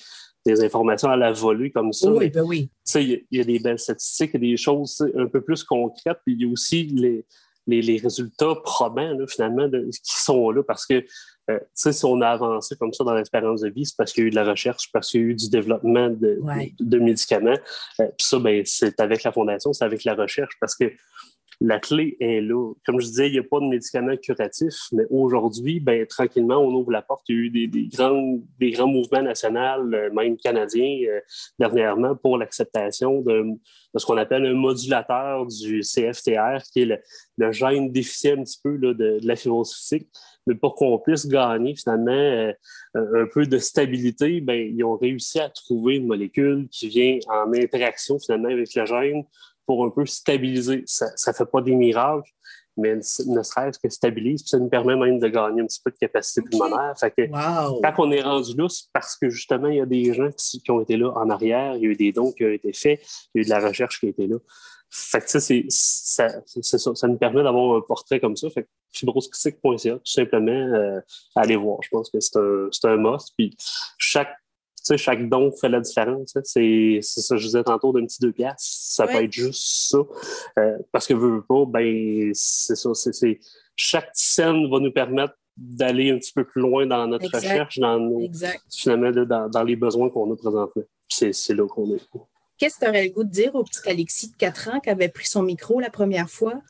[0.46, 2.12] des, informations à la volée comme ça.
[2.12, 2.70] Oui, ben oui.
[2.96, 6.20] Il y, a des belles statistiques, il y a des choses un peu plus concrètes,
[6.26, 7.26] puis il y a aussi les,
[7.68, 11.06] les, les résultats probants, là, finalement, de, qui sont là, parce que
[11.50, 14.26] euh, si on a avancé comme ça dans l'espérance de vie, c'est parce qu'il y
[14.26, 16.40] a eu de la recherche, parce qu'il y a eu du développement de,
[16.80, 17.58] de, médicaments.
[18.00, 20.92] Euh, puis ça, ben, c'est avec la Fondation, c'est avec la recherche, parce que
[21.62, 22.74] la clé est là.
[22.86, 26.74] Comme je disais, il n'y a pas de médicaments curatifs, mais aujourd'hui, ben, tranquillement, on
[26.74, 27.24] ouvre la porte.
[27.30, 31.20] Il y a eu des, des grands, des grands mouvements nationaux, euh, même canadiens, euh,
[31.60, 33.44] dernièrement, pour l'acceptation de,
[33.94, 36.98] de, ce qu'on appelle un modulateur du CFTR, qui est le,
[37.38, 39.74] le gène déficient un petit peu là, de, de, la fibrose
[40.48, 42.54] Mais pour qu'on puisse gagner finalement euh,
[42.94, 47.52] un peu de stabilité, ben, ils ont réussi à trouver une molécule qui vient en
[47.54, 49.24] interaction finalement avec le gène
[49.66, 50.84] pour un peu stabiliser.
[50.86, 52.30] Ça ne fait pas des miracles,
[52.78, 54.44] mais ne serait-ce que stabilise.
[54.44, 56.94] Puis ça nous permet même de gagner un petit peu de capacité pulmonaire.
[57.00, 60.14] Fait que quand on est rendu là, c'est parce que justement, il y a des
[60.14, 62.52] gens qui, ont été là en arrière, il y a eu des dons qui ont
[62.52, 63.02] été faits,
[63.34, 64.38] il y a eu de la recherche qui a été là.
[64.98, 66.30] Fait que ça, c'est ça,
[66.96, 68.50] ça, nous permet d'avoir un portrait comme ça.
[68.50, 71.02] Fait que tout simplement, euh,
[71.36, 71.80] aller voir.
[71.84, 73.34] Je pense que c'est un, un must.
[73.38, 73.58] Puis
[73.98, 74.38] chaque
[74.96, 76.36] chaque don fait la différence.
[76.38, 76.42] Hein.
[76.44, 78.62] C'est ça, je disais tantôt, d'un petit deux piastres.
[78.62, 79.98] Ça peut être juste ça.
[80.60, 82.94] Euh, parce que, veux, pas, ben, c'est ça.
[82.94, 83.40] c'est
[83.76, 88.00] chaque scène va nous permettre d'aller un petit peu plus loin dans notre recherche, dans
[88.00, 88.30] nos,
[88.72, 90.84] finalement, dans, dans, les besoins qu'on a présentement.
[91.10, 92.02] C'est là qu'on est.
[92.58, 94.90] Qu'est-ce que tu aurais le goût de dire au petit Alexis de 4 ans qui
[94.90, 96.62] avait pris son micro la première fois?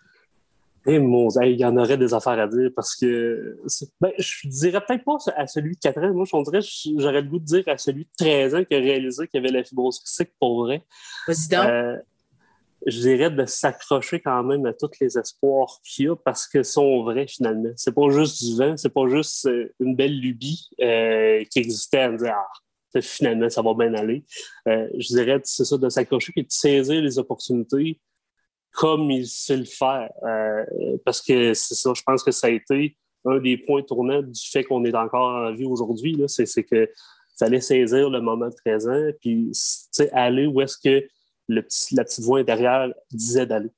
[0.87, 3.57] Eh, il y en aurait des affaires à dire parce que
[3.99, 6.13] ben, je dirais peut-être pas à celui de 4 ans.
[6.13, 6.59] Moi, je dirais
[6.99, 9.43] j'aurais le goût de dire à celui de 13 ans qui a réalisé qu'il y
[9.43, 10.83] avait la fibrose cystique pour vrai.
[11.53, 11.97] Euh,
[12.85, 16.63] je dirais de s'accrocher quand même à tous les espoirs qu'il y a parce qu'ils
[16.63, 17.71] sont vrais finalement.
[17.75, 22.01] C'est pas juste du vent, c'est pas juste euh, une belle lubie euh, qui existait
[22.01, 22.47] à me dire ah,
[23.01, 24.23] finalement ça va bien aller.
[24.65, 27.99] je dirais c'est ça de s'accrocher et de saisir les opportunités
[28.75, 30.12] comme il sait le faire.
[30.23, 30.63] Euh,
[31.03, 34.41] parce que c'est ça, je pense que ça a été un des points tournants du
[34.51, 36.21] fait qu'on est encore en vie aujourd'hui.
[36.27, 36.89] C'est que
[37.39, 39.51] fallait saisir le moment présent, puis
[40.12, 41.05] aller où est-ce que
[41.47, 43.71] le petit, la petite voix intérieure disait d'aller.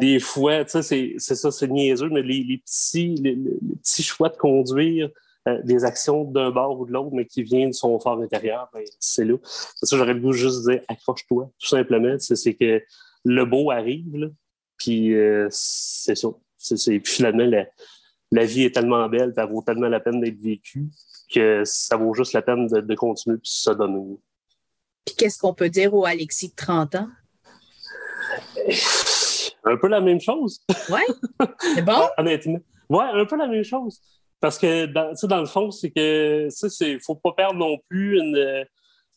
[0.00, 0.82] Des fois, c'est
[1.18, 3.36] ça, c'est niaiseux, mais les, petits, les,
[3.76, 5.10] petits choix de conduire euh,
[5.64, 8.84] des actions d'un bord ou de l'autre, mais qui viennent de son fort intérieur, ben,
[8.98, 9.36] c'est là.
[9.42, 12.16] C'est ça, j'aurais le goût juste de dire accroche-toi, tout simplement.
[12.18, 12.82] C'est que
[13.24, 14.32] le beau arrive,
[14.76, 16.28] puis euh, c'est ça.
[16.58, 17.50] puis finalement,
[18.30, 20.88] la, vie est tellement belle, ça vaut tellement la peine d'être vécue
[21.32, 24.18] que ça vaut juste la peine de, continuer de se donner.
[25.04, 27.08] Puis qu'est-ce qu'on peut dire au Alexis de 30 ans?
[29.64, 30.60] Un peu la même chose.
[30.88, 31.00] Oui?
[31.74, 32.08] C'est bon?
[32.18, 32.60] Honnêtement.
[32.88, 34.00] Oui, un peu la même chose.
[34.40, 36.48] Parce que, dans, dans le fond, c'est que,
[36.80, 38.66] il ne faut pas perdre non plus une,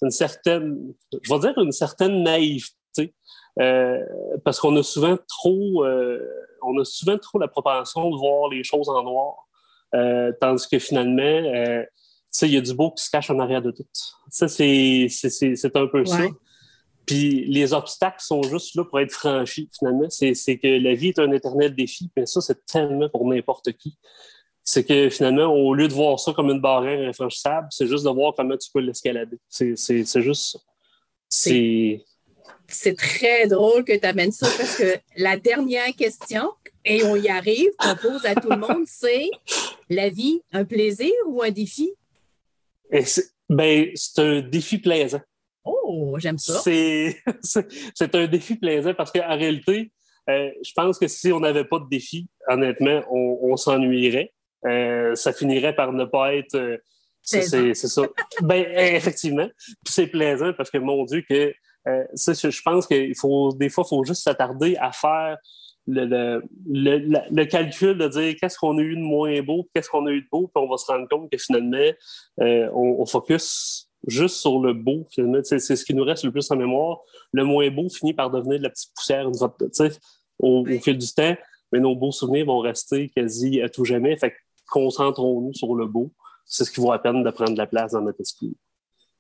[0.02, 3.14] une certaine, je vais dire une certaine naïveté.
[3.60, 4.04] Euh,
[4.44, 6.20] parce qu'on a souvent trop, euh,
[6.64, 9.48] on a souvent trop la propension de voir les choses en noir,
[9.94, 11.42] euh, tandis que finalement,
[12.42, 13.86] il y a du beau qui se cache en arrière de tout.
[14.30, 15.08] Ça, c'est
[15.76, 16.24] un peu ça.
[17.06, 20.10] Puis les obstacles sont juste là pour être franchis, finalement.
[20.10, 23.98] C'est que la vie est un éternel défi, mais ça, c'est tellement pour n'importe qui.
[24.64, 28.10] C'est que finalement, au lieu de voir ça comme une barrière infranchissable, c'est juste de
[28.10, 29.38] voir comment tu peux l'escalader.
[29.50, 29.76] C'est
[30.22, 30.60] juste ça.
[31.28, 32.04] C'est
[32.68, 36.50] C'est très drôle que tu amènes ça parce que la dernière question,
[36.86, 39.30] et on y arrive, qu'on pose à tout le monde, c'est
[39.90, 41.94] la vie, un plaisir ou un défi?
[43.06, 45.22] c'est, ben, c'est un défi plaisant.
[45.66, 46.62] Oh, j'aime ça.
[47.42, 49.92] C'est, un défi plaisant parce qu'en réalité,
[50.30, 54.34] euh, je pense que si on n'avait pas de défi, honnêtement, on, s'ennuierait.
[54.66, 56.56] Euh, ça finirait par ne pas être.
[56.56, 56.78] Euh,
[57.22, 57.42] c'est
[57.74, 58.02] ça.
[58.42, 59.48] ben, effectivement.
[59.86, 61.54] c'est plaisant parce que, mon Dieu, que
[61.86, 65.38] je pense qu'il faut, des fois, il faut juste s'attarder à faire
[65.86, 70.12] le, le, calcul de dire qu'est-ce qu'on a eu de moins beau, qu'est-ce qu'on a
[70.12, 71.92] eu de beau, puis on va se rendre compte que finalement,
[72.38, 75.08] on, on, focus juste sur le beau.
[75.44, 77.00] C'est ce qui nous reste le plus en mémoire.
[77.32, 79.56] Le moins beau finit par devenir de la petite poussière une fois,
[80.40, 81.36] au, au fil du temps,
[81.72, 84.18] mais nos beaux souvenirs vont rester quasi à tout jamais.
[84.18, 84.34] Fait
[84.68, 86.12] concentrons-nous sur le beau.
[86.46, 88.56] C'est ce qui vaut la peine de prendre la place dans notre esprit.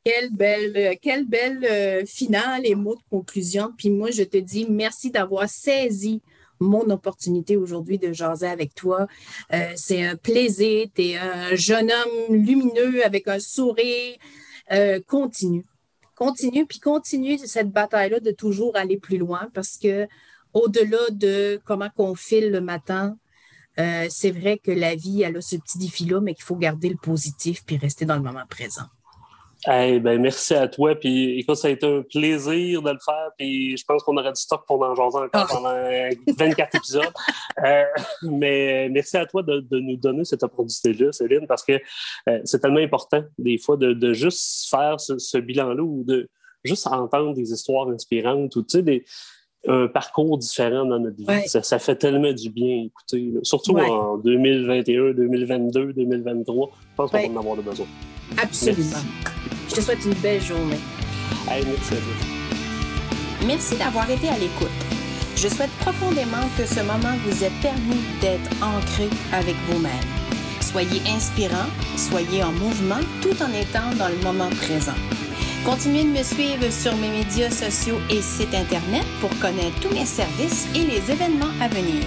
[0.03, 3.71] Quelle belle, quelle belle euh, finale et mot de conclusion.
[3.77, 6.21] Puis moi, je te dis merci d'avoir saisi
[6.59, 9.07] mon opportunité aujourd'hui de jaser avec toi.
[9.53, 10.87] Euh, c'est un plaisir.
[10.93, 14.17] Tu es un jeune homme lumineux avec un sourire.
[14.71, 15.65] Euh, continue.
[16.15, 20.07] Continue, puis continue cette bataille-là de toujours aller plus loin parce que
[20.53, 23.17] au-delà de comment qu'on file le matin,
[23.79, 26.89] euh, c'est vrai que la vie, elle a ce petit défi-là, mais qu'il faut garder
[26.89, 28.85] le positif puis rester dans le moment présent.
[29.65, 30.93] ben, merci à toi.
[30.95, 33.31] Puis écoute, ça a été un plaisir de le faire.
[33.37, 35.47] Puis je pense qu'on aurait du stock pour en jaser encore ah.
[35.49, 35.73] pendant
[36.37, 37.13] 24 épisodes.
[37.63, 37.83] Euh,
[38.23, 41.79] mais merci à toi de, nous donner cette opportunité-là, Céline, parce que
[42.29, 46.29] euh, c'est tellement important des fois de, juste faire ce, bilan-là ou de
[46.63, 49.05] juste entendre des histoires inspirantes ou tu sais, des
[49.67, 51.47] un parcours différent dans notre vie.
[51.47, 56.71] Ça, fait tellement du bien écouter, surtout en 2021, 2022, 2023.
[56.73, 57.87] Je pense qu'on va en avoir de besoin.
[58.41, 58.97] Absolument.
[59.69, 60.79] Je te souhaite une belle journée.
[61.47, 61.95] merci
[63.45, 64.69] Merci d'avoir été à l'écoute.
[65.35, 69.91] Je souhaite profondément que ce moment vous ait permis d'être ancré avec vous-même.
[70.61, 74.95] Soyez inspirant, soyez en mouvement tout en étant dans le moment présent.
[75.65, 80.05] Continuez de me suivre sur mes médias sociaux et site Internet pour connaître tous mes
[80.05, 82.03] services et les événements à venir.